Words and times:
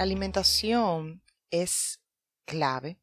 La 0.00 0.04
alimentación 0.04 1.22
es 1.50 2.00
clave 2.46 2.98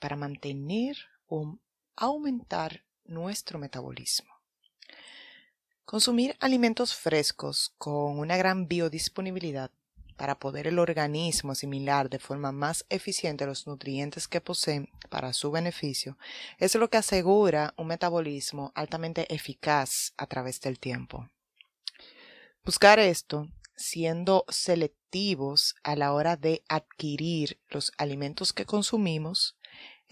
para 0.00 0.16
mantener 0.16 0.96
o 1.28 1.60
aumentar 1.94 2.84
nuestro 3.04 3.60
metabolismo. 3.60 4.34
Consumir 5.84 6.36
alimentos 6.40 6.96
frescos 6.96 7.72
con 7.78 8.18
una 8.18 8.36
gran 8.36 8.66
biodisponibilidad 8.66 9.70
para 10.16 10.40
poder 10.40 10.66
el 10.66 10.80
organismo 10.80 11.52
asimilar 11.52 12.10
de 12.10 12.18
forma 12.18 12.50
más 12.50 12.84
eficiente 12.88 13.46
los 13.46 13.68
nutrientes 13.68 14.26
que 14.26 14.40
poseen 14.40 14.90
para 15.10 15.32
su 15.34 15.52
beneficio 15.52 16.18
es 16.58 16.74
lo 16.74 16.90
que 16.90 16.96
asegura 16.96 17.72
un 17.76 17.86
metabolismo 17.86 18.72
altamente 18.74 19.32
eficaz 19.32 20.12
a 20.16 20.26
través 20.26 20.60
del 20.60 20.80
tiempo. 20.80 21.30
Buscar 22.64 22.98
esto 22.98 23.46
siendo 23.76 24.44
selectivos 24.48 25.74
a 25.82 25.96
la 25.96 26.12
hora 26.12 26.36
de 26.36 26.62
adquirir 26.68 27.60
los 27.68 27.92
alimentos 27.98 28.52
que 28.52 28.66
consumimos 28.66 29.56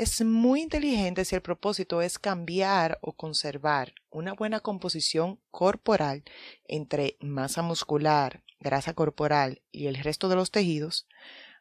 es 0.01 0.25
muy 0.25 0.63
inteligente 0.63 1.27
si 1.27 1.35
el 1.35 1.43
propósito 1.43 2.01
es 2.01 2.19
cambiar 2.19 2.99
o 3.03 3.13
conservar 3.13 3.93
una 4.09 4.33
buena 4.33 4.61
composición 4.61 5.39
corporal 5.51 6.25
entre 6.67 7.19
masa 7.21 7.61
muscular, 7.61 8.43
grasa 8.61 8.95
corporal 8.95 9.61
y 9.71 9.89
el 9.89 9.97
resto 9.97 10.31
de 10.31 10.37
los 10.37 10.51
tejidos, 10.51 11.07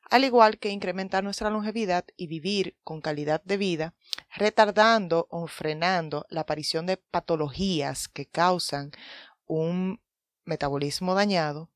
al 0.09 0.23
igual 0.23 0.57
que 0.57 0.69
incrementar 0.69 1.21
nuestra 1.21 1.49
longevidad 1.49 2.05
y 2.15 2.27
vivir 2.27 2.77
con 2.85 3.01
calidad 3.01 3.43
de 3.43 3.57
vida, 3.57 3.93
retardando 4.35 5.27
o 5.29 5.47
frenando 5.47 6.25
la 6.29 6.41
aparición 6.41 6.85
de 6.85 6.95
patologías 6.95 8.07
que 8.07 8.25
causan 8.25 8.91
un 9.47 9.99
metabolismo 10.45 11.13
dañado, 11.13 11.69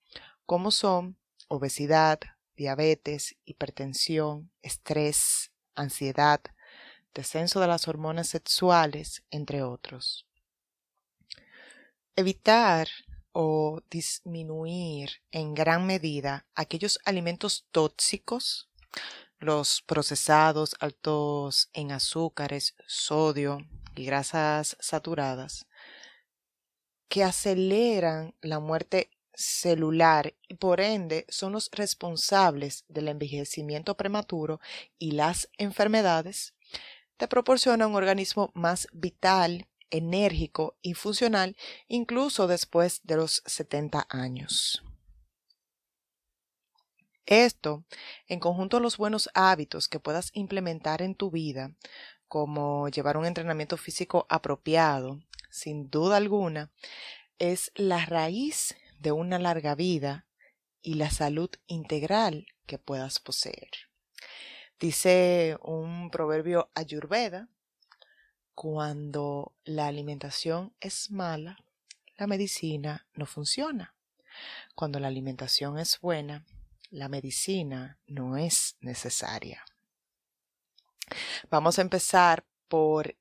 como 0.46 0.72
son 0.72 1.18
obesidad, 1.48 2.20
diabetes, 2.56 3.36
hipertensión, 3.46 4.52
estrés, 4.62 5.52
ansiedad, 5.76 6.42
descenso 7.14 7.60
de 7.60 7.68
las 7.68 7.88
hormonas 7.88 8.28
sexuales, 8.28 9.24
entre 9.30 9.64
otros. 9.64 10.26
Evitar 12.16 12.88
o 13.32 13.82
disminuir 13.90 15.22
en 15.32 15.54
gran 15.54 15.86
medida 15.86 16.46
aquellos 16.54 17.00
alimentos 17.06 17.66
tóxicos, 17.72 18.70
los 19.40 19.82
procesados 19.82 20.76
altos 20.80 21.70
en 21.74 21.92
azúcares, 21.92 22.76
sodio 22.88 23.58
y 23.96 24.06
grasas 24.06 24.78
saturadas, 24.80 25.68
que 27.10 27.24
aceleran 27.24 28.36
la 28.42 28.60
muerte 28.60 29.10
celular 29.34 30.36
y 30.48 30.56
por 30.56 30.82
ende 30.82 31.26
son 31.30 31.54
los 31.54 31.70
responsables 31.72 32.86
del 32.88 33.08
envejecimiento 33.08 33.96
prematuro 33.96 34.60
y 35.00 35.12
las 35.12 35.50
enfermedades, 35.58 36.54
te 37.18 37.28
proporciona 37.28 37.88
un 37.88 37.96
organismo 37.96 38.52
más 38.54 38.88
vital, 38.92 39.68
enérgico 39.90 40.78
y 40.82 40.96
funcional 40.96 41.56
incluso 41.88 42.48
después 42.48 43.02
de 43.04 43.18
los 43.18 43.44
70 43.46 44.08
años. 44.10 44.84
Esto, 47.26 47.86
en 48.28 48.40
conjunto 48.40 48.78
a 48.78 48.80
los 48.82 48.98
buenos 48.98 49.30
hábitos 49.34 49.88
que 49.88 50.00
puedas 50.00 50.32
implementar 50.34 51.02
en 51.02 51.16
tu 51.16 51.32
vida, 51.32 51.74
como 52.28 52.90
llevar 52.90 53.16
un 53.16 53.26
entrenamiento 53.26 53.78
físico 53.78 54.26
apropiado, 54.30 55.22
sin 55.50 55.90
duda 55.90 56.18
alguna, 56.18 56.72
es 57.40 57.72
la 57.76 58.06
raíz 58.06 58.76
de 59.04 59.12
una 59.12 59.38
larga 59.38 59.76
vida 59.76 60.26
y 60.82 60.96
la 60.96 61.12
salud 61.12 61.50
integral 61.68 62.48
que 62.66 62.80
puedas 62.80 63.20
poseer. 63.20 63.70
Dice 64.80 65.58
un 65.62 66.10
proverbio 66.10 66.72
ayurveda, 66.74 67.50
cuando 68.56 69.54
la 69.66 69.88
alimentación 69.88 70.74
es 70.80 71.12
mala, 71.12 71.58
la 72.18 72.28
medicina 72.28 73.06
no 73.14 73.26
funciona. 73.26 73.94
Cuando 74.74 75.00
la 75.00 75.10
alimentación 75.10 75.78
es 75.78 76.00
buena, 76.00 76.46
la 76.90 77.10
medicina 77.10 78.00
no 78.08 78.38
es 78.38 78.78
necesaria. 78.80 79.66
Vamos 81.50 81.78
a 81.78 81.82
empezar 81.82 82.46
por 82.70 83.16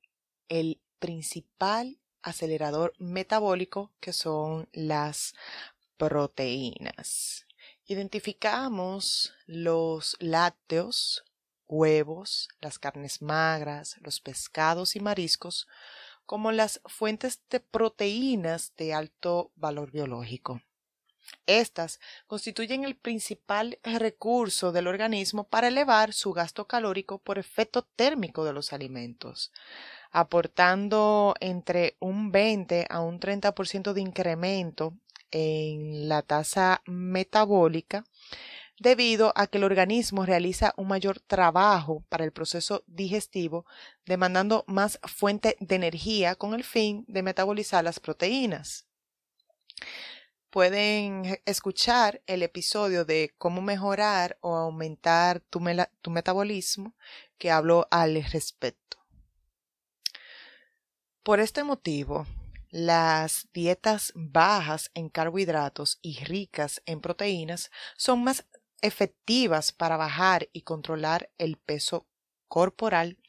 el 0.47 0.79
principal 0.99 1.99
acelerador 2.23 2.93
metabólico 2.97 3.91
que 3.99 4.13
son 4.13 4.69
las 4.71 5.35
proteínas. 6.09 7.45
Identificamos 7.85 9.33
los 9.45 10.17
lácteos, 10.19 11.23
huevos, 11.65 12.49
las 12.59 12.77
carnes 12.77 13.21
magras, 13.21 13.95
los 14.01 14.19
pescados 14.19 14.97
y 14.97 14.99
mariscos 14.99 15.65
como 16.25 16.51
las 16.51 16.81
fuentes 16.85 17.41
de 17.49 17.61
proteínas 17.61 18.73
de 18.75 18.93
alto 18.93 19.51
valor 19.55 19.91
biológico. 19.91 20.61
Estas 21.45 22.01
constituyen 22.27 22.83
el 22.83 22.95
principal 22.95 23.79
recurso 23.83 24.73
del 24.73 24.87
organismo 24.87 25.45
para 25.45 25.69
elevar 25.69 26.11
su 26.11 26.33
gasto 26.33 26.67
calórico 26.67 27.17
por 27.17 27.39
efecto 27.39 27.83
térmico 27.83 28.43
de 28.43 28.51
los 28.51 28.73
alimentos, 28.73 29.53
aportando 30.11 31.33
entre 31.39 31.95
un 31.99 32.31
20 32.31 32.87
a 32.89 32.99
un 32.99 33.21
30% 33.21 33.93
de 33.93 34.01
incremento 34.01 34.93
en 35.33 36.07
la 36.07 36.21
tasa 36.21 36.81
metabólica 36.85 38.05
debido 38.79 39.33
a 39.35 39.47
que 39.47 39.57
el 39.57 39.63
organismo 39.63 40.25
realiza 40.25 40.73
un 40.77 40.87
mayor 40.87 41.19
trabajo 41.19 42.03
para 42.09 42.25
el 42.25 42.31
proceso 42.31 42.83
digestivo, 42.85 43.65
demandando 44.05 44.63
más 44.67 44.99
fuente 45.03 45.57
de 45.59 45.75
energía 45.75 46.35
con 46.35 46.53
el 46.53 46.63
fin 46.63 47.05
de 47.07 47.23
metabolizar 47.23 47.83
las 47.83 47.99
proteínas. 47.99 48.85
Pueden 50.49 51.39
escuchar 51.45 52.21
el 52.27 52.43
episodio 52.43 53.05
de 53.05 53.33
cómo 53.37 53.61
mejorar 53.61 54.37
o 54.41 54.55
aumentar 54.55 55.39
tu, 55.39 55.59
metabolismo 55.59 56.93
que 57.39 57.49
hablo 57.49 57.87
al 57.89 58.23
respecto. 58.25 58.97
Por 61.23 61.39
este 61.39 61.63
motivo, 61.63 62.27
las 62.73 63.49
dietas 63.53 64.11
bajas 64.15 64.89
en 64.95 65.09
carbohidratos 65.09 65.99
y 66.01 66.23
ricas 66.23 66.81
en 66.87 67.01
proteínas 67.01 67.69
son 67.95 68.23
más 68.23 68.47
efectivas 68.81 69.71
para 69.71 69.95
bajar 69.95 70.49
y 70.53 70.63
controlar 70.63 71.29
el 71.37 71.57
peso 71.57 72.07
corporal, 72.47 73.19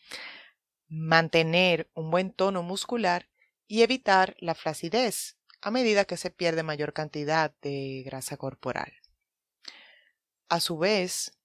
mantener 0.88 1.91
un 1.93 2.10
buen 2.10 2.33
tono 2.33 2.62
muscular 2.62 3.28
y 3.69 3.83
evitar 3.83 4.34
la 4.38 4.54
flacidez 4.54 5.37
a 5.60 5.71
medida 5.71 6.06
que 6.06 6.16
se 6.16 6.31
pierde 6.31 6.62
mayor 6.62 6.94
cantidad 6.94 7.54
de 7.60 8.03
grasa 8.03 8.38
corporal. 8.38 8.94
A 10.49 10.59
su 10.60 10.78
vez, 10.78 11.38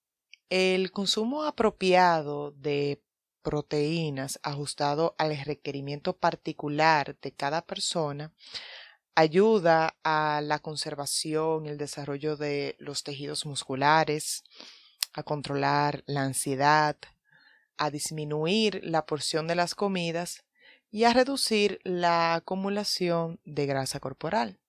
el 0.50 0.92
consumo 0.92 1.44
apropiado 1.44 2.52
de 2.52 3.04
proteínas 3.50 4.40
ajustado 4.44 5.16
al 5.18 5.36
requerimiento 5.36 6.16
particular 6.16 7.18
de 7.20 7.32
cada 7.32 7.64
persona 7.64 8.32
ayuda 9.16 9.96
a 10.04 10.40
la 10.44 10.60
conservación 10.60 11.66
y 11.66 11.70
el 11.70 11.80
desarrollo 11.80 12.38
de 12.38 12.76
los 12.78 13.02
tejidos 13.02 13.48
musculares, 13.48 14.44
a 15.14 15.24
controlar 15.24 16.04
la 16.06 16.22
ansiedad, 16.22 16.96
a 17.76 17.90
disminuir 17.90 18.82
la 18.84 19.08
porción 19.08 19.48
de 19.48 19.56
las 19.56 19.74
comidas 19.74 20.46
y 20.92 21.06
a 21.06 21.14
reducir 21.14 21.80
la 21.84 22.36
acumulación 22.36 23.40
de 23.46 23.66
grasa 23.66 24.00
corporal. 24.00 24.60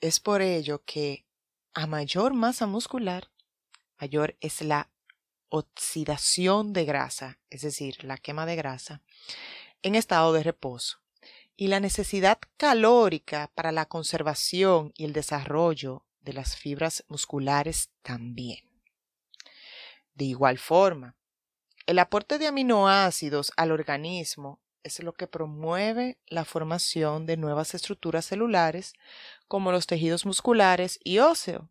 Es 0.00 0.18
por 0.18 0.42
ello 0.42 0.82
que 0.84 1.24
a 1.74 1.86
mayor 1.86 2.34
masa 2.34 2.66
muscular, 2.66 3.30
mayor 4.00 4.36
es 4.40 4.62
la 4.62 4.90
oxidación 5.48 6.72
de 6.72 6.84
grasa, 6.84 7.38
es 7.50 7.62
decir, 7.62 8.04
la 8.04 8.16
quema 8.16 8.46
de 8.46 8.56
grasa, 8.56 9.02
en 9.82 9.94
estado 9.94 10.32
de 10.32 10.42
reposo 10.42 10.98
y 11.56 11.68
la 11.68 11.80
necesidad 11.80 12.38
calórica 12.56 13.50
para 13.54 13.72
la 13.72 13.86
conservación 13.86 14.92
y 14.96 15.04
el 15.04 15.12
desarrollo 15.12 16.04
de 16.20 16.32
las 16.32 16.56
fibras 16.56 17.04
musculares 17.08 17.90
también. 18.02 18.68
De 20.14 20.24
igual 20.24 20.58
forma, 20.58 21.16
el 21.86 21.98
aporte 21.98 22.38
de 22.38 22.46
aminoácidos 22.46 23.52
al 23.56 23.72
organismo 23.72 24.60
es 24.82 25.02
lo 25.02 25.14
que 25.14 25.26
promueve 25.26 26.18
la 26.26 26.44
formación 26.44 27.26
de 27.26 27.36
nuevas 27.36 27.74
estructuras 27.74 28.26
celulares 28.26 28.94
como 29.48 29.72
los 29.72 29.86
tejidos 29.86 30.26
musculares 30.26 31.00
y 31.02 31.18
óseo. 31.18 31.70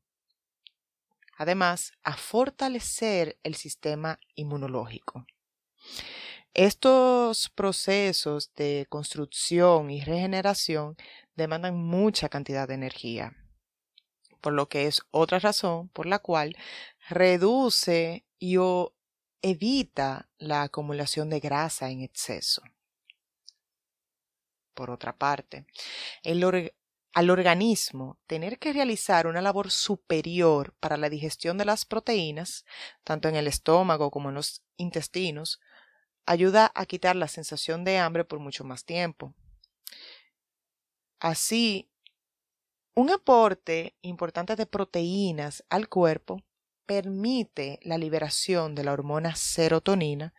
Además, 1.38 1.94
a 2.04 2.18
fortalecer 2.18 3.40
el 3.44 3.56
sistema 3.56 4.20
inmunológico. 4.36 5.26
Estos 6.54 7.50
procesos 7.50 8.52
de 8.56 8.88
construcción 8.90 9.92
y 9.92 10.02
regeneración 10.02 10.98
demandan 11.36 11.76
mucha 11.76 12.30
cantidad 12.30 12.68
de 12.68 12.74
energía. 12.74 13.34
por 14.42 14.54
lo 14.54 14.70
que 14.70 14.88
es 14.88 15.02
otra 15.12 15.40
razón 15.40 15.90
por 15.90 16.06
la 16.06 16.20
cual 16.20 16.56
reduce 17.10 18.26
y 18.40 18.58
o 18.58 18.94
evita 19.42 20.30
la 20.38 20.64
acumulación 20.64 21.30
de 21.30 21.40
grasa 21.40 21.90
en 21.90 22.02
exceso. 22.02 22.62
Por 24.74 24.92
otra 24.92 25.18
parte, 25.18 25.66
al 27.14 27.30
organismo 27.30 28.20
tener 28.28 28.60
que 28.60 28.74
realizar 28.74 29.28
una 29.28 29.42
labor 29.42 29.72
superior 29.72 30.76
para 30.80 30.98
la 30.98 31.10
digestión 31.10 31.58
de 31.58 31.66
las 31.66 31.86
proteínas, 31.86 32.66
tanto 33.04 33.28
en 33.28 33.36
el 33.36 33.48
estómago 33.48 34.12
como 34.12 34.30
en 34.30 34.36
los 34.36 34.64
intestinos, 34.76 35.60
ayuda 36.26 36.72
a 36.76 36.86
quitar 36.86 37.16
la 37.16 37.28
sensación 37.28 37.84
de 37.84 37.98
hambre 37.98 38.26
por 38.26 38.40
mucho 38.40 38.64
más 38.64 38.86
tiempo. 38.86 39.34
Así, 41.20 41.90
un 42.94 43.10
aporte 43.10 43.96
importante 44.02 44.56
de 44.56 44.66
proteínas 44.66 45.64
al 45.70 45.90
cuerpo 45.90 46.44
permite 46.86 47.80
la 47.84 47.98
liberación 47.98 48.76
de 48.76 48.84
la 48.84 48.94
hormona 48.94 49.36
serotonina, 49.36 50.34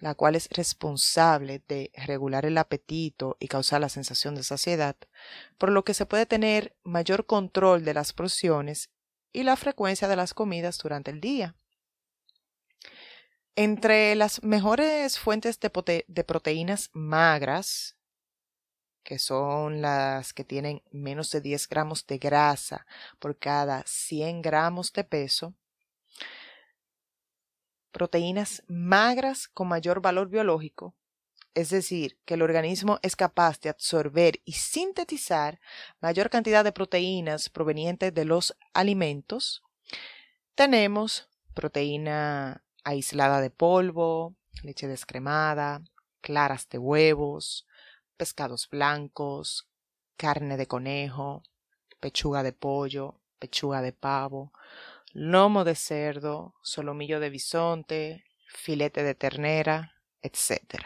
la 0.00 0.14
cual 0.14 0.34
es 0.34 0.48
responsable 0.50 1.62
de 1.68 1.90
regular 1.94 2.46
el 2.46 2.58
apetito 2.58 3.36
y 3.40 3.48
causar 3.48 3.80
la 3.80 3.88
sensación 3.88 4.34
de 4.34 4.42
saciedad, 4.42 4.96
por 5.58 5.70
lo 5.70 5.84
que 5.84 5.94
se 5.94 6.06
puede 6.06 6.26
tener 6.26 6.76
mayor 6.84 7.26
control 7.26 7.84
de 7.84 7.94
las 7.94 8.12
porciones 8.12 8.90
y 9.32 9.42
la 9.42 9.56
frecuencia 9.56 10.08
de 10.08 10.16
las 10.16 10.34
comidas 10.34 10.78
durante 10.78 11.10
el 11.10 11.20
día. 11.20 11.54
Entre 13.56 14.14
las 14.14 14.42
mejores 14.42 15.18
fuentes 15.18 15.58
de, 15.58 15.70
proteínas 16.24 16.90
magras 16.92 17.96
que 19.02 19.18
son 19.18 19.80
las 19.80 20.32
que 20.34 20.44
tienen 20.44 20.82
menos 20.92 21.30
de 21.30 21.40
10 21.40 21.66
gramos 21.68 22.06
de 22.06 22.18
grasa 22.18 22.86
por 23.18 23.38
cada 23.38 23.82
100 23.86 24.42
gramos 24.42 24.92
de 24.92 25.02
peso, 25.02 25.54
proteínas 27.92 28.62
magras 28.68 29.48
con 29.48 29.68
mayor 29.68 30.00
valor 30.00 30.28
biológico, 30.28 30.94
es 31.54 31.70
decir, 31.70 32.18
que 32.24 32.34
el 32.34 32.42
organismo 32.42 33.00
es 33.02 33.16
capaz 33.16 33.60
de 33.60 33.68
absorber 33.68 34.40
y 34.44 34.52
sintetizar 34.52 35.60
mayor 36.00 36.30
cantidad 36.30 36.62
de 36.62 36.72
proteínas 36.72 37.48
provenientes 37.48 38.14
de 38.14 38.24
los 38.24 38.56
alimentos, 38.74 39.62
tenemos 40.54 41.28
proteína 41.54 42.64
aislada 42.84 43.40
de 43.40 43.50
polvo, 43.50 44.36
leche 44.62 44.86
descremada, 44.86 45.82
claras 46.20 46.68
de 46.68 46.78
huevos, 46.78 47.66
pescados 48.16 48.68
blancos, 48.70 49.68
carne 50.16 50.56
de 50.56 50.66
conejo, 50.66 51.42
pechuga 52.00 52.42
de 52.42 52.52
pollo, 52.52 53.20
pechuga 53.38 53.82
de 53.82 53.92
pavo, 53.92 54.52
lomo 55.12 55.64
de 55.64 55.74
cerdo, 55.74 56.54
solomillo 56.62 57.20
de 57.20 57.30
bisonte, 57.30 58.24
filete 58.48 59.02
de 59.02 59.14
ternera, 59.14 59.94
etc. 60.22 60.84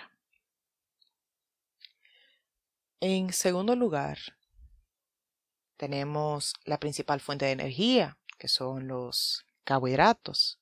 En 3.01 3.33
segundo 3.33 3.75
lugar, 3.75 4.19
tenemos 5.77 6.55
la 6.65 6.79
principal 6.79 7.21
fuente 7.21 7.47
de 7.47 7.53
energía, 7.53 8.19
que 8.39 8.49
son 8.49 8.87
los 8.87 9.45
carbohidratos. 9.65 10.61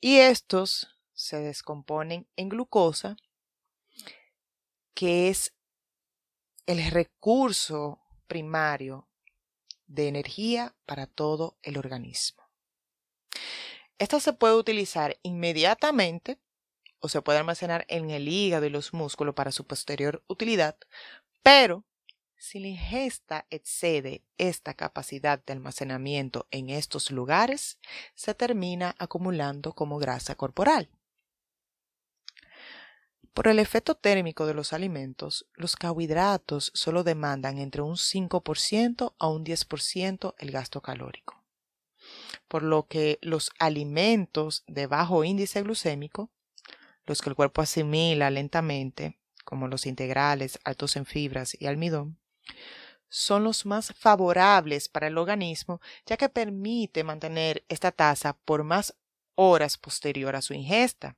Y 0.00 0.18
estos 0.18 0.88
se 1.12 1.38
descomponen 1.38 2.26
en 2.36 2.48
glucosa, 2.48 3.16
que 4.94 5.28
es 5.28 5.54
el 6.66 6.90
recurso 6.90 8.00
primario 8.26 9.08
de 9.86 10.08
energía 10.08 10.74
para 10.86 11.06
todo 11.06 11.58
el 11.62 11.76
organismo. 11.76 12.43
Esta 13.98 14.18
se 14.20 14.32
puede 14.32 14.54
utilizar 14.54 15.18
inmediatamente 15.22 16.38
o 16.98 17.08
se 17.08 17.22
puede 17.22 17.38
almacenar 17.38 17.84
en 17.88 18.10
el 18.10 18.28
hígado 18.28 18.66
y 18.66 18.70
los 18.70 18.92
músculos 18.92 19.34
para 19.34 19.52
su 19.52 19.66
posterior 19.66 20.22
utilidad, 20.26 20.76
pero 21.42 21.84
si 22.36 22.58
la 22.58 22.68
ingesta 22.68 23.46
excede 23.50 24.22
esta 24.36 24.74
capacidad 24.74 25.42
de 25.42 25.52
almacenamiento 25.52 26.46
en 26.50 26.70
estos 26.70 27.10
lugares, 27.10 27.78
se 28.14 28.34
termina 28.34 28.94
acumulando 28.98 29.72
como 29.72 29.98
grasa 29.98 30.34
corporal. 30.34 30.90
Por 33.32 33.48
el 33.48 33.58
efecto 33.58 33.94
térmico 33.94 34.46
de 34.46 34.54
los 34.54 34.72
alimentos, 34.72 35.46
los 35.54 35.74
carbohidratos 35.74 36.70
solo 36.74 37.02
demandan 37.02 37.58
entre 37.58 37.82
un 37.82 37.96
5% 37.96 39.14
a 39.18 39.28
un 39.28 39.44
10% 39.44 40.34
el 40.38 40.50
gasto 40.50 40.82
calórico. 40.82 41.33
Por 42.48 42.62
lo 42.62 42.86
que 42.86 43.18
los 43.22 43.50
alimentos 43.58 44.64
de 44.66 44.86
bajo 44.86 45.24
índice 45.24 45.62
glucémico, 45.62 46.30
los 47.06 47.20
que 47.20 47.30
el 47.30 47.36
cuerpo 47.36 47.62
asimila 47.62 48.30
lentamente, 48.30 49.18
como 49.44 49.68
los 49.68 49.86
integrales 49.86 50.58
altos 50.64 50.96
en 50.96 51.06
fibras 51.06 51.56
y 51.58 51.66
almidón, 51.66 52.18
son 53.08 53.44
los 53.44 53.64
más 53.64 53.92
favorables 53.94 54.88
para 54.88 55.06
el 55.06 55.18
organismo 55.18 55.80
ya 56.04 56.16
que 56.16 56.28
permite 56.28 57.04
mantener 57.04 57.64
esta 57.68 57.92
tasa 57.92 58.32
por 58.32 58.64
más 58.64 58.96
horas 59.36 59.78
posterior 59.78 60.34
a 60.34 60.42
su 60.42 60.54
ingesta. 60.54 61.16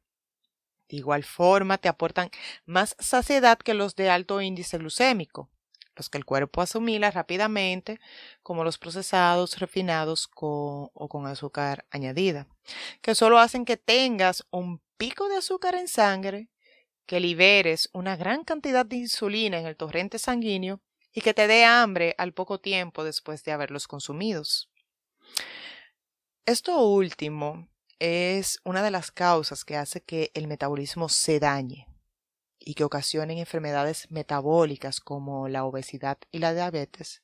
De 0.89 0.99
igual 0.99 1.25
forma, 1.25 1.79
te 1.79 1.89
aportan 1.89 2.31
más 2.65 2.97
saciedad 2.99 3.59
que 3.59 3.75
los 3.75 3.97
de 3.97 4.11
alto 4.11 4.41
índice 4.41 4.79
glucémico, 4.79 5.51
los 5.97 6.11
que 6.11 6.19
el 6.19 6.25
cuerpo 6.25 6.61
asimila 6.61 7.11
rápidamente, 7.11 7.99
como 8.43 8.65
los 8.65 8.79
procesados, 8.79 9.59
refinados 9.59 10.29
o 10.35 11.09
con 11.09 11.27
azúcar 11.27 11.87
añadida, 11.91 12.47
que 13.01 13.15
solo 13.15 13.39
hacen 13.39 13.65
que 13.65 13.77
tengas 13.77 14.47
un 14.51 14.81
pico 14.97 15.29
de 15.29 15.39
azúcar 15.39 15.75
en 15.75 15.89
sangre, 15.89 16.49
que 17.07 17.21
liberes 17.21 17.89
una 17.93 18.17
gran 18.17 18.45
cantidad 18.45 18.85
de 18.85 18.97
insulina 18.97 19.59
en 19.59 19.67
el 19.67 19.77
torrente 19.77 20.19
sanguíneo 20.19 20.81
y 21.13 21.23
que 21.23 21.35
te 21.35 21.47
dé 21.47 21.65
hambre 21.65 22.15
al 22.19 22.33
poco 22.33 22.61
tiempo 22.61 23.05
después 23.05 23.43
de 23.45 23.53
haberlos 23.53 23.89
consumidos. 23.89 24.71
Esto 26.45 26.81
último 26.87 27.69
es 27.99 28.61
una 28.65 28.83
de 28.83 28.91
las 28.91 29.11
causas 29.11 29.65
que 29.65 29.77
hace 29.77 30.03
que 30.03 30.31
el 30.35 30.47
metabolismo 30.47 31.09
se 31.09 31.41
dañe 31.41 31.89
y 32.67 32.75
que 32.75 32.83
ocasionen 32.83 33.39
enfermedades 33.39 34.11
metabólicas 34.11 34.99
como 35.01 35.49
la 35.49 35.65
obesidad 35.65 36.19
y 36.33 36.41
la 36.41 36.53
diabetes. 36.53 37.23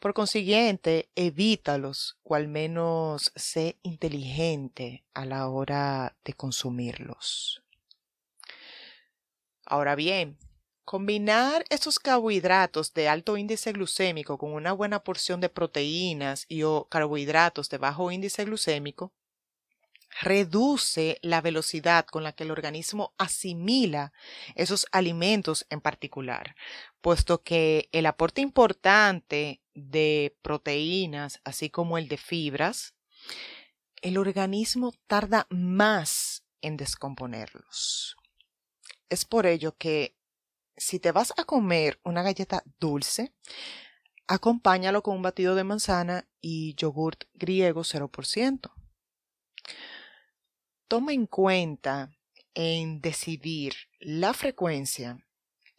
Por 0.00 0.14
consiguiente, 0.14 1.10
evítalos 1.14 2.18
o 2.24 2.34
al 2.34 2.48
menos 2.48 3.30
sé 3.36 3.76
inteligente 3.82 5.04
a 5.12 5.26
la 5.26 5.46
hora 5.48 6.16
de 6.24 6.32
consumirlos. 6.32 7.62
Ahora 9.66 9.94
bien, 9.94 10.38
combinar 10.86 11.66
estos 11.68 11.98
carbohidratos 11.98 12.94
de 12.94 13.10
alto 13.10 13.36
índice 13.36 13.72
glucémico 13.72 14.38
con 14.38 14.54
una 14.54 14.72
buena 14.72 15.04
porción 15.04 15.42
de 15.42 15.50
proteínas 15.50 16.46
y 16.48 16.62
o 16.62 16.88
carbohidratos 16.88 17.68
de 17.68 17.76
bajo 17.76 18.10
índice 18.10 18.46
glucémico 18.46 19.12
reduce 20.20 21.18
la 21.22 21.40
velocidad 21.40 22.06
con 22.06 22.24
la 22.24 22.32
que 22.32 22.44
el 22.44 22.50
organismo 22.50 23.14
asimila 23.18 24.12
esos 24.54 24.86
alimentos 24.92 25.66
en 25.70 25.80
particular, 25.80 26.56
puesto 27.00 27.42
que 27.42 27.88
el 27.92 28.06
aporte 28.06 28.40
importante 28.40 29.62
de 29.74 30.36
proteínas, 30.42 31.40
así 31.44 31.70
como 31.70 31.98
el 31.98 32.08
de 32.08 32.16
fibras, 32.16 32.94
el 34.02 34.18
organismo 34.18 34.92
tarda 35.06 35.46
más 35.50 36.44
en 36.60 36.76
descomponerlos. 36.76 38.16
Es 39.08 39.24
por 39.24 39.46
ello 39.46 39.76
que 39.76 40.16
si 40.76 41.00
te 41.00 41.12
vas 41.12 41.32
a 41.36 41.44
comer 41.44 42.00
una 42.04 42.22
galleta 42.22 42.62
dulce, 42.78 43.32
acompáñalo 44.26 45.02
con 45.02 45.16
un 45.16 45.22
batido 45.22 45.54
de 45.54 45.64
manzana 45.64 46.28
y 46.40 46.74
yogurt 46.74 47.24
griego 47.34 47.82
0% 47.82 48.70
toma 50.88 51.12
en 51.12 51.26
cuenta 51.26 52.10
en 52.54 53.00
decidir 53.00 53.74
la 54.00 54.32
frecuencia, 54.32 55.24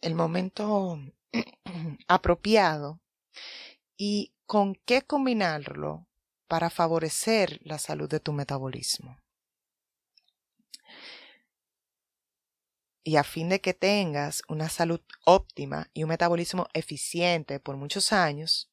el 0.00 0.14
momento 0.14 0.98
apropiado 2.08 3.00
y 3.96 4.32
con 4.46 4.74
qué 4.86 5.02
combinarlo 5.02 6.06
para 6.46 6.70
favorecer 6.70 7.60
la 7.62 7.78
salud 7.78 8.08
de 8.08 8.20
tu 8.20 8.32
metabolismo. 8.32 9.18
Y 13.02 13.16
a 13.16 13.24
fin 13.24 13.48
de 13.48 13.60
que 13.60 13.74
tengas 13.74 14.42
una 14.48 14.68
salud 14.68 15.00
óptima 15.24 15.90
y 15.94 16.02
un 16.04 16.10
metabolismo 16.10 16.66
eficiente 16.74 17.58
por 17.60 17.76
muchos 17.76 18.12
años, 18.12 18.69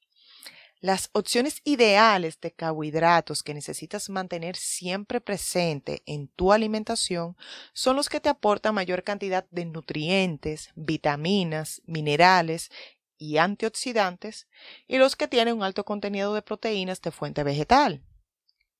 las 0.79 1.09
opciones 1.13 1.61
ideales 1.63 2.39
de 2.39 2.51
carbohidratos 2.51 3.41
que 3.41 3.55
necesitas 3.55 4.09
mantener 4.09 4.55
siempre 4.55 5.21
presente 5.21 6.03
en 6.05 6.27
tu 6.27 6.53
alimentación 6.53 7.35
son 7.73 7.95
los 7.95 8.09
que 8.09 8.19
te 8.19 8.29
aportan 8.29 8.75
mayor 8.75 9.03
cantidad 9.03 9.47
de 9.49 9.65
nutrientes, 9.65 10.69
vitaminas, 10.75 11.81
minerales 11.85 12.69
y 13.17 13.37
antioxidantes, 13.37 14.47
y 14.87 14.97
los 14.97 15.15
que 15.15 15.27
tienen 15.27 15.57
un 15.57 15.63
alto 15.63 15.83
contenido 15.83 16.35
de 16.35 16.43
proteínas 16.43 17.01
de 17.01 17.11
fuente 17.11 17.43
vegetal. 17.43 18.03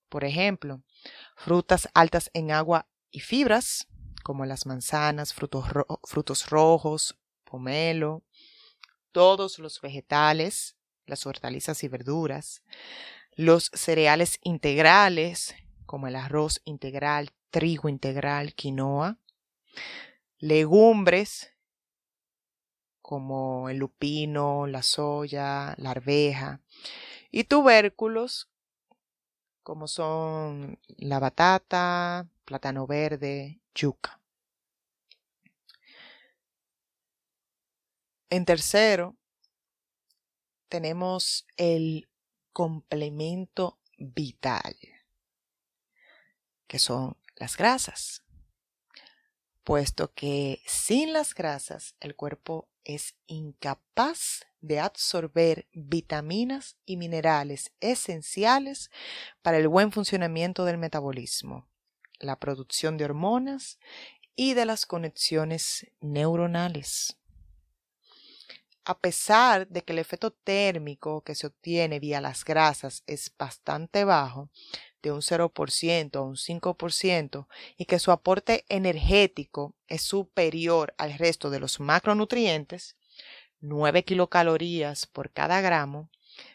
Por 0.09 0.23
ejemplo, 0.23 0.83
frutas 1.35 1.89
altas 1.95 2.29
en 2.33 2.51
agua 2.51 2.87
y 3.09 3.21
fibras, 3.21 3.87
como 4.23 4.45
las 4.45 4.67
manzanas, 4.67 5.33
frutos, 5.33 5.65
frutos 6.03 6.49
rojos, 6.49 7.17
pomelo, 7.43 8.23
todos 9.11 9.57
los 9.57 9.81
vegetales, 9.81 10.76
las 11.07 11.25
hortalizas 11.25 11.83
y 11.83 11.87
verduras, 11.87 12.61
los 13.35 13.71
cereales 13.73 14.39
integrales, 14.43 15.55
como 15.85 16.07
el 16.07 16.15
arroz 16.15 16.61
integral, 16.65 17.31
trigo 17.49 17.89
integral, 17.89 18.53
quinoa, 18.53 19.17
legumbres, 20.37 21.53
como 23.01 23.69
el 23.69 23.77
lupino, 23.77 24.67
la 24.67 24.83
soya, 24.83 25.73
la 25.77 25.91
arveja, 25.91 26.61
y 27.31 27.45
tubérculos, 27.45 28.49
como 29.63 29.87
son 29.87 30.79
la 30.97 31.19
batata, 31.19 32.27
plátano 32.45 32.87
verde, 32.87 33.61
yuca. 33.73 34.21
En 38.29 38.43
tercero, 38.45 39.15
tenemos 40.69 41.45
el 41.57 42.09
complemento 42.53 43.79
vital, 43.97 44.75
que 46.67 46.79
son 46.79 47.17
las 47.35 47.57
grasas, 47.57 48.23
puesto 49.63 50.13
que 50.13 50.61
sin 50.65 51.13
las 51.13 51.33
grasas 51.33 51.95
el 51.99 52.15
cuerpo 52.15 52.67
es 52.83 53.15
incapaz 53.27 54.45
de 54.61 54.79
absorber 54.79 55.67
vitaminas 55.73 56.77
y 56.85 56.97
minerales 56.97 57.71
esenciales 57.79 58.89
para 59.41 59.57
el 59.57 59.67
buen 59.67 59.91
funcionamiento 59.91 60.65
del 60.65 60.77
metabolismo, 60.77 61.67
la 62.19 62.39
producción 62.39 62.97
de 62.97 63.05
hormonas 63.05 63.77
y 64.35 64.53
de 64.53 64.65
las 64.65 64.85
conexiones 64.85 65.87
neuronales 65.99 67.17
a 68.87 68.97
pesar 68.97 69.67
de 69.67 69.83
que 69.83 69.91
el 69.91 69.99
efecto 69.99 70.31
térmico 70.31 71.21
que 71.21 71.35
se 71.35 71.47
obtiene 71.47 71.99
vía 71.99 72.21
las 72.21 72.45
grasas 72.45 73.03
es 73.05 73.33
bastante 73.37 74.05
bajo, 74.05 74.49
de 75.01 75.11
un 75.11 75.19
0% 75.19 76.15
a 76.15 76.21
un 76.21 76.37
5%, 76.37 77.47
y 77.75 77.83
que 77.83 77.99
su 77.99 78.11
aporte 78.11 78.63
energético 78.69 79.75
es 79.89 80.03
superior 80.03 80.95
al 80.97 81.17
resto 81.17 81.49
de 81.49 81.59
los 81.59 81.81
macronutrientes, 81.81 82.95
9 83.59 84.05
kilocalorías 84.05 85.05
por 85.05 85.31
cada 85.33 85.59
gramo, 85.59 86.09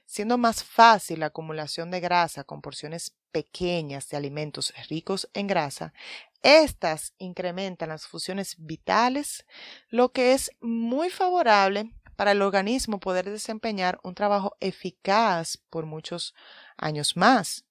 siendo 0.07 0.39
más 0.39 0.65
fácil 0.65 1.21
la 1.21 1.27
acumulación 1.27 1.91
de 1.91 2.01
grasa 2.01 2.45
con 2.45 2.63
porciones 2.63 3.15
pequeñas 3.31 4.09
de 4.09 4.17
alimentos 4.17 4.73
ricos 4.89 5.29
en 5.35 5.49
grasa, 5.49 5.93
estas 6.41 7.13
incrementan 7.19 7.91
las 7.91 8.07
funciones 8.07 8.57
vitales, 8.59 9.45
lo 9.91 10.13
que 10.13 10.33
es 10.33 10.51
muy 10.63 11.11
favorable 11.11 11.93
para 12.23 12.31
el 12.31 12.43
organismo 12.43 13.01
poder 13.01 13.29
desempeñar 13.29 13.99
un 14.05 14.15
trabajo 14.15 14.57
eficaz 14.61 15.57
por 15.57 15.87
muchos 15.87 16.37
años 16.77 17.17
más. 17.17 17.65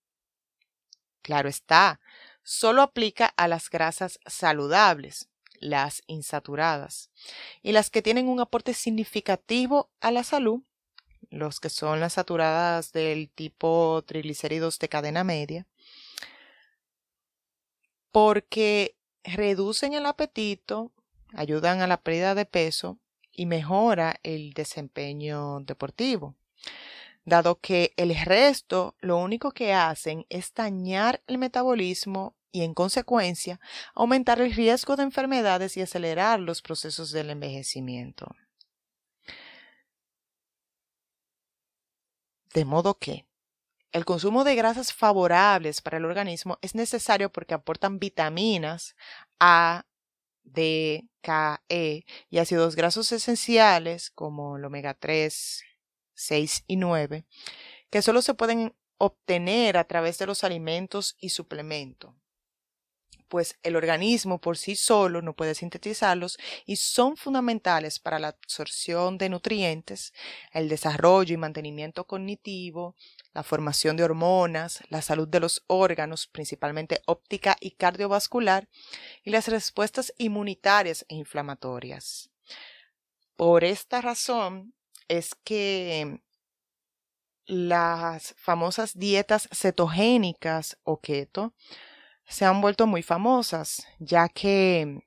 Claro 1.21 1.47
está, 1.47 2.01
solo 2.43 2.81
aplica 2.81 3.27
a 3.37 3.47
las 3.47 3.69
grasas 3.69 4.19
saludables, 4.25 5.29
las 5.61 6.03
insaturadas, 6.05 7.11
y 7.61 7.71
las 7.71 7.89
que 7.89 8.01
tienen 8.01 8.27
un 8.27 8.41
aporte 8.41 8.73
significativo 8.73 9.89
a 10.01 10.11
la 10.11 10.25
salud, 10.25 10.59
los 11.29 11.61
que 11.61 11.69
son 11.69 12.01
las 12.01 12.15
saturadas 12.15 12.91
del 12.91 13.29
tipo 13.29 14.03
triglicéridos 14.05 14.79
de 14.79 14.89
cadena 14.89 15.23
media, 15.23 15.65
porque 18.11 18.97
reducen 19.23 19.93
el 19.93 20.05
apetito, 20.05 20.91
ayudan 21.33 21.79
a 21.79 21.87
la 21.87 22.01
pérdida 22.01 22.35
de 22.35 22.43
peso 22.43 22.99
y 23.31 23.45
mejora 23.45 24.19
el 24.23 24.53
desempeño 24.53 25.59
deportivo, 25.61 26.35
dado 27.25 27.59
que 27.59 27.93
el 27.97 28.15
resto 28.15 28.95
lo 28.99 29.17
único 29.17 29.51
que 29.51 29.73
hacen 29.73 30.25
es 30.29 30.53
dañar 30.53 31.21
el 31.27 31.37
metabolismo 31.37 32.35
y 32.51 32.63
en 32.63 32.73
consecuencia 32.73 33.59
aumentar 33.95 34.41
el 34.41 34.53
riesgo 34.53 34.95
de 34.95 35.03
enfermedades 35.03 35.77
y 35.77 35.81
acelerar 35.81 36.39
los 36.39 36.61
procesos 36.61 37.11
del 37.11 37.29
envejecimiento. 37.29 38.35
De 42.53 42.65
modo 42.65 42.97
que 42.97 43.25
el 43.93 44.05
consumo 44.05 44.43
de 44.43 44.55
grasas 44.55 44.93
favorables 44.93 45.81
para 45.81 45.97
el 45.97 46.05
organismo 46.05 46.57
es 46.61 46.75
necesario 46.75 47.31
porque 47.31 47.53
aportan 47.53 47.99
vitaminas 47.99 48.95
A, 49.39 49.85
D, 50.53 51.07
K, 51.21 51.63
E 51.69 52.03
y 52.29 52.39
ácidos 52.39 52.75
grasos 52.75 53.11
esenciales 53.11 54.09
como 54.11 54.57
el 54.57 54.65
omega 54.65 54.93
3, 54.93 55.63
6 56.13 56.63
y 56.67 56.75
9, 56.77 57.25
que 57.89 58.01
solo 58.01 58.21
se 58.21 58.33
pueden 58.33 58.75
obtener 58.97 59.77
a 59.77 59.85
través 59.85 60.17
de 60.19 60.27
los 60.27 60.43
alimentos 60.43 61.15
y 61.19 61.29
suplementos 61.29 62.13
pues 63.31 63.57
el 63.63 63.77
organismo 63.77 64.41
por 64.41 64.57
sí 64.57 64.75
solo 64.75 65.21
no 65.21 65.33
puede 65.33 65.55
sintetizarlos 65.55 66.37
y 66.65 66.75
son 66.75 67.15
fundamentales 67.15 67.97
para 67.97 68.19
la 68.19 68.27
absorción 68.27 69.17
de 69.17 69.29
nutrientes, 69.29 70.13
el 70.51 70.67
desarrollo 70.67 71.33
y 71.33 71.37
mantenimiento 71.37 72.05
cognitivo, 72.05 72.97
la 73.33 73.43
formación 73.43 73.95
de 73.95 74.03
hormonas, 74.03 74.83
la 74.89 75.01
salud 75.01 75.29
de 75.29 75.39
los 75.39 75.63
órganos, 75.67 76.27
principalmente 76.27 77.03
óptica 77.05 77.55
y 77.61 77.71
cardiovascular, 77.71 78.67
y 79.23 79.29
las 79.29 79.47
respuestas 79.47 80.13
inmunitarias 80.17 81.05
e 81.07 81.15
inflamatorias. 81.15 82.29
Por 83.37 83.63
esta 83.63 84.01
razón 84.01 84.73
es 85.07 85.35
que 85.45 86.21
las 87.45 88.35
famosas 88.37 88.99
dietas 88.99 89.47
cetogénicas 89.53 90.77
o 90.83 90.99
keto 90.99 91.53
se 92.27 92.45
han 92.45 92.61
vuelto 92.61 92.87
muy 92.87 93.03
famosas, 93.03 93.85
ya 93.99 94.29
que 94.29 95.03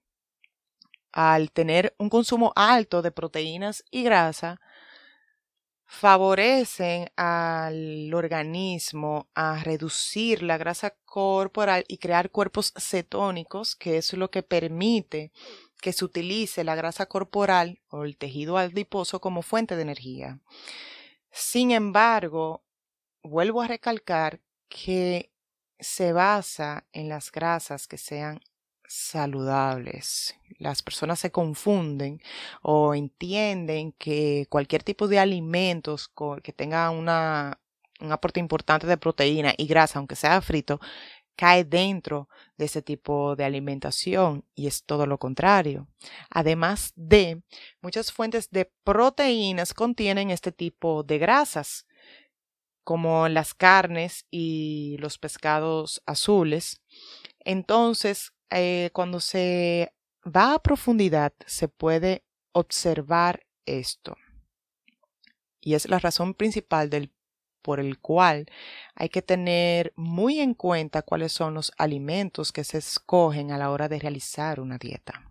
al 1.13 1.53
tener 1.53 1.95
un 1.99 2.11
consumo 2.11 2.53
alto 2.57 3.01
de 3.01 3.13
proteínas 3.13 3.85
y 3.91 4.03
grasa, 4.03 4.61
favorecen 5.87 7.09
al 7.17 8.13
organismo 8.13 9.29
a 9.35 9.63
reducir 9.63 10.43
la 10.43 10.59
grasa 10.59 10.97
corporal 11.05 11.85
y 11.87 11.99
crear 11.99 12.31
cuerpos 12.31 12.73
cetónicos, 12.77 13.77
que 13.77 13.99
es 13.99 14.13
lo 14.15 14.31
que 14.31 14.43
permite 14.43 15.31
que 15.81 15.93
se 15.93 16.05
utilice 16.05 16.65
la 16.65 16.75
grasa 16.75 17.07
corporal 17.07 17.81
o 17.89 18.05
el 18.05 18.17
tejido 18.17 18.57
adiposo 18.59 19.21
como 19.21 19.43
fuente 19.43 19.77
de 19.77 19.83
energía. 19.83 20.41
Sin 21.31 21.71
embargo, 21.71 22.65
vuelvo 23.23 23.63
a 23.63 23.69
recalcar 23.69 24.41
que 24.69 25.31
se 25.85 26.13
basa 26.13 26.87
en 26.93 27.09
las 27.09 27.31
grasas 27.31 27.87
que 27.87 27.99
sean 27.99 28.41
saludables. 28.87 30.35
Las 30.59 30.83
personas 30.83 31.19
se 31.19 31.31
confunden 31.31 32.21
o 32.63 32.95
entienden 32.95 33.93
que 33.93 34.47
cualquier 34.49 34.83
tipo 34.83 35.09
de 35.09 35.19
alimentos 35.19 36.11
que 36.43 36.53
tenga 36.53 36.91
una, 36.91 37.61
un 38.01 38.13
aporte 38.13 38.41
importante 38.41 38.87
de 38.87 38.97
proteína 38.97 39.55
y 39.57 39.67
grasa, 39.67 39.99
aunque 39.99 40.17
sea 40.17 40.41
frito, 40.41 40.81
cae 41.37 41.65
dentro 41.65 42.29
de 42.57 42.67
ese 42.67 42.83
tipo 42.83 43.37
de 43.37 43.45
alimentación 43.45 44.45
y 44.55 44.67
es 44.67 44.85
todo 44.85 45.07
lo 45.07 45.19
contrario. 45.19 45.89
Además 46.31 46.93
de, 46.97 47.43
muchas 47.81 48.13
fuentes 48.13 48.51
de 48.51 48.71
proteínas 48.85 49.75
contienen 49.75 50.31
este 50.31 50.53
tipo 50.53 51.03
de 51.03 51.19
grasas 51.19 51.87
como 52.85 53.29
las 53.29 53.55
carnes 53.55 54.27
y 54.31 54.97
los 55.01 55.19
pescados 55.19 56.03
azules. 56.07 56.81
Entonces, 57.41 58.33
eh, 58.51 58.91
cuando 58.93 59.21
se 59.21 59.93
va 60.25 60.55
a 60.55 60.63
profundidad, 60.63 61.33
se 61.47 61.69
puede 61.69 62.25
observar 62.53 63.47
esto. 63.67 64.17
Y 65.61 65.75
es 65.75 65.89
la 65.89 65.99
razón 65.99 66.35
principal 66.35 66.91
del, 66.91 67.11
por 67.63 67.81
el 67.81 67.99
cual 67.99 68.47
hay 68.95 69.09
que 69.09 69.23
tener 69.23 69.93
muy 69.97 70.41
en 70.41 70.53
cuenta 70.55 71.03
cuáles 71.03 71.33
son 71.33 71.55
los 71.55 71.73
alimentos 71.79 72.53
que 72.53 72.65
se 72.65 72.79
escogen 72.79 73.51
a 73.51 73.59
la 73.59 73.71
hora 73.71 73.89
de 73.89 73.99
realizar 73.99 74.61
una 74.61 74.77
dieta. 74.77 75.31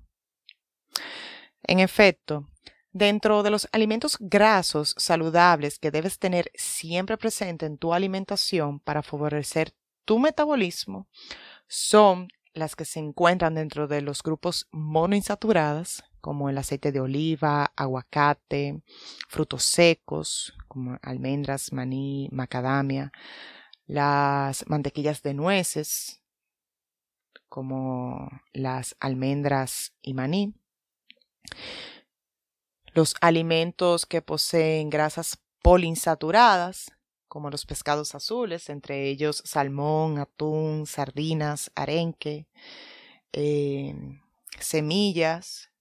En 1.61 1.79
efecto, 1.79 2.49
Dentro 2.95 3.41
de 3.41 3.49
los 3.49 3.67
alimentos 3.71 4.17
grasos 4.19 4.93
saludables 4.99 5.79
que 5.79 5.89
debes 5.89 6.19
tener 6.19 6.51
siempre 6.53 7.17
presente 7.17 7.65
en 7.65 7.79
tu 7.79 7.91
alimentación 7.91 8.79
para 8.79 9.01
favorecer 9.01 9.73
tu 10.05 10.19
metabolismo 10.19 11.07
son 11.67 12.27
las 12.53 12.75
que 12.75 12.85
se 12.85 12.99
encuentran 12.99 13.55
dentro 13.55 13.87
de 13.87 14.01
los 14.01 14.21
grupos 14.21 14.67
monoinsaturadas, 14.71 16.03
como 16.21 16.49
el 16.49 16.57
aceite 16.59 16.91
de 16.91 16.99
oliva, 16.99 17.73
aguacate, 17.75 18.83
frutos 19.27 19.63
secos, 19.63 20.53
como 20.67 20.99
almendras, 21.01 21.73
maní, 21.73 22.29
macadamia, 22.31 23.11
las 23.87 24.69
mantequillas 24.69 25.23
de 25.23 25.33
nueces, 25.33 26.21
como 27.49 28.29
las 28.53 28.95
almendras 28.99 29.95
y 30.03 30.13
maní, 30.13 30.53
los 32.93 33.15
alimentos 33.21 34.05
que 34.05 34.21
poseen 34.21 34.89
grasas 34.89 35.39
poliinsaturadas, 35.61 36.91
como 37.27 37.49
los 37.49 37.65
pescados 37.65 38.13
azules, 38.13 38.69
entre 38.69 39.09
ellos 39.09 39.41
salmón, 39.45 40.19
atún, 40.19 40.85
sardinas, 40.85 41.71
arenque, 41.75 42.47
em, 43.31 44.21
semillas 44.59 45.71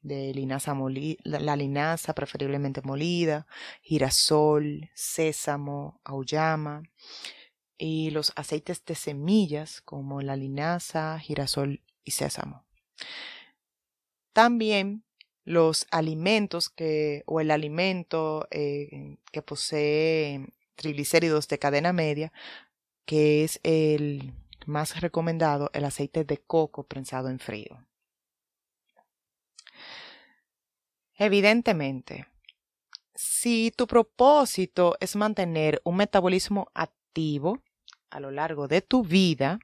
de 0.00 0.32
linaza 0.32 0.72
molida, 0.72 1.18
la 1.24 1.56
linaza 1.56 2.14
preferiblemente 2.14 2.80
molida, 2.82 3.46
girasol, 3.82 4.90
sésamo, 4.94 6.00
auyama, 6.04 6.82
y 7.78 8.10
los 8.10 8.32
aceites 8.36 8.84
de 8.84 8.94
semillas 8.94 9.82
como 9.82 10.22
la 10.22 10.36
linaza, 10.36 11.18
girasol 11.18 11.82
y 12.04 12.12
sésamo. 12.12 12.64
También 14.32 15.05
los 15.46 15.86
alimentos 15.92 16.68
que, 16.68 17.22
o 17.24 17.40
el 17.40 17.50
alimento 17.50 18.48
eh, 18.50 19.16
que 19.32 19.42
posee 19.42 20.44
triglicéridos 20.74 21.48
de 21.48 21.58
cadena 21.58 21.92
media, 21.92 22.32
que 23.06 23.44
es 23.44 23.60
el 23.62 24.34
más 24.66 25.00
recomendado, 25.00 25.70
el 25.72 25.84
aceite 25.84 26.24
de 26.24 26.38
coco 26.38 26.82
prensado 26.82 27.28
en 27.28 27.38
frío. 27.38 27.86
Evidentemente, 31.14 32.26
si 33.14 33.72
tu 33.74 33.86
propósito 33.86 34.96
es 35.00 35.14
mantener 35.14 35.80
un 35.84 35.96
metabolismo 35.96 36.68
activo 36.74 37.62
a 38.10 38.18
lo 38.18 38.32
largo 38.32 38.66
de 38.66 38.82
tu 38.82 39.04
vida, 39.04 39.60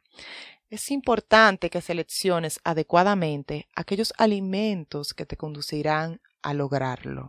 es 0.72 0.90
importante 0.90 1.68
que 1.68 1.82
selecciones 1.82 2.58
adecuadamente 2.64 3.68
aquellos 3.76 4.14
alimentos 4.16 5.12
que 5.12 5.26
te 5.26 5.36
conducirán 5.36 6.22
a 6.40 6.54
lograrlo. 6.54 7.28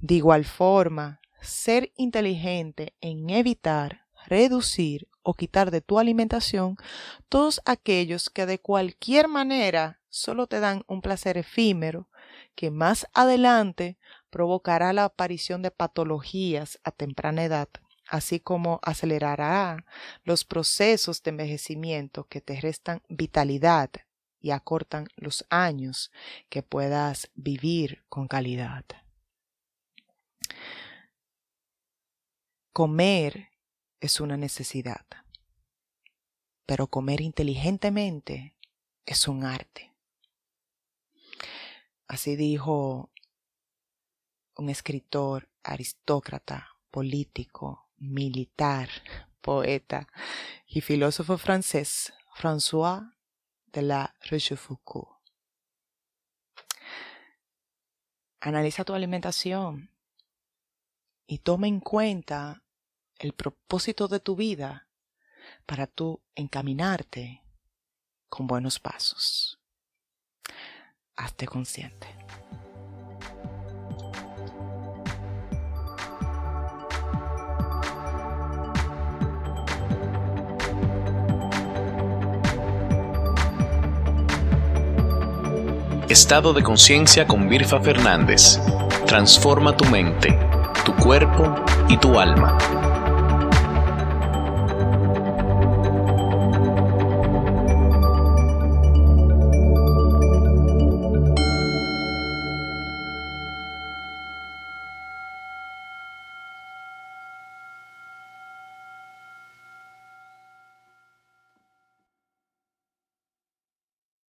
De 0.00 0.14
igual 0.14 0.44
forma, 0.44 1.20
ser 1.40 1.92
inteligente 1.96 2.94
en 3.00 3.28
evitar, 3.28 4.06
reducir 4.28 5.08
o 5.24 5.34
quitar 5.34 5.72
de 5.72 5.80
tu 5.80 5.98
alimentación 5.98 6.76
todos 7.28 7.60
aquellos 7.64 8.30
que 8.30 8.46
de 8.46 8.60
cualquier 8.60 9.26
manera 9.26 9.98
solo 10.08 10.46
te 10.46 10.60
dan 10.60 10.84
un 10.86 11.02
placer 11.02 11.36
efímero 11.36 12.08
que 12.54 12.70
más 12.70 13.08
adelante 13.14 13.98
provocará 14.30 14.92
la 14.92 15.06
aparición 15.06 15.60
de 15.62 15.72
patologías 15.72 16.78
a 16.84 16.92
temprana 16.92 17.42
edad 17.42 17.68
así 18.08 18.40
como 18.40 18.80
acelerará 18.82 19.84
los 20.24 20.44
procesos 20.44 21.22
de 21.22 21.30
envejecimiento 21.30 22.24
que 22.24 22.40
te 22.40 22.60
restan 22.60 23.02
vitalidad 23.08 23.90
y 24.40 24.50
acortan 24.50 25.08
los 25.16 25.46
años 25.48 26.12
que 26.48 26.62
puedas 26.62 27.30
vivir 27.34 28.04
con 28.08 28.28
calidad. 28.28 28.84
Comer 32.72 33.50
es 34.00 34.20
una 34.20 34.36
necesidad, 34.36 35.06
pero 36.66 36.88
comer 36.88 37.20
inteligentemente 37.20 38.54
es 39.06 39.28
un 39.28 39.44
arte. 39.44 39.94
Así 42.06 42.36
dijo 42.36 43.10
un 44.56 44.68
escritor 44.68 45.48
aristócrata, 45.62 46.76
político, 46.90 47.83
militar, 48.10 48.88
poeta 49.40 50.08
y 50.66 50.80
filósofo 50.80 51.38
francés 51.38 52.12
François 52.34 53.14
de 53.66 53.82
la 53.82 54.14
Rochefoucauld. 54.30 55.08
Analiza 58.40 58.84
tu 58.84 58.94
alimentación 58.94 59.90
y 61.26 61.38
toma 61.38 61.66
en 61.66 61.80
cuenta 61.80 62.62
el 63.18 63.32
propósito 63.32 64.08
de 64.08 64.20
tu 64.20 64.36
vida 64.36 64.88
para 65.66 65.86
tú 65.86 66.22
encaminarte 66.34 67.42
con 68.28 68.46
buenos 68.46 68.78
pasos. 68.78 69.58
Hazte 71.16 71.46
consciente. 71.46 72.23
Estado 86.08 86.52
de 86.52 86.62
conciencia 86.62 87.26
con 87.26 87.48
Virfa 87.48 87.80
Fernández. 87.80 88.60
Transforma 89.06 89.74
tu 89.74 89.86
mente, 89.86 90.38
tu 90.84 90.94
cuerpo 90.96 91.54
y 91.88 91.96
tu 91.96 92.20
alma. 92.20 92.58